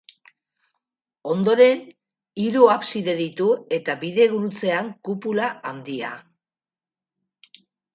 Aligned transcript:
Ondoren 1.33 1.83
hiru 2.45 2.65
abside 2.77 3.17
ditu 3.21 3.53
eta 3.79 3.99
bidegurutzean 4.03 4.93
kupula 5.11 5.55
handia. 5.75 6.15